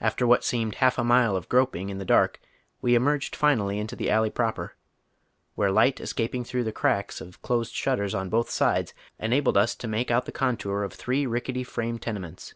After 0.00 0.28
what 0.28 0.44
seemed 0.44 0.76
half 0.76 0.96
a 0.96 1.02
mile 1.02 1.34
of 1.34 1.48
gi 1.48 1.56
oping 1.56 1.88
in 1.90 1.98
the 1.98 2.04
dark 2.04 2.38
we 2.80 2.94
emerged 2.94 3.34
finally 3.34 3.80
into 3.80 3.96
the 3.96 4.08
alley 4.08 4.30
proper, 4.30 4.76
where 5.56 5.72
light 5.72 5.98
escaping 6.00 6.44
through 6.44 6.62
the 6.62 6.70
cracks 6.70 7.20
of 7.20 7.42
closed 7.42 7.74
slmttersou 7.74 8.30
both 8.30 8.48
sides 8.48 8.94
enabled 9.18 9.56
us 9.56 9.74
to 9.74 9.88
iiLike 9.88 10.12
out 10.12 10.26
the 10.26 10.30
contour 10.30 10.84
of 10.84 10.92
tiiree 10.96 11.28
rickety 11.28 11.64
frame 11.64 11.98
tenements. 11.98 12.54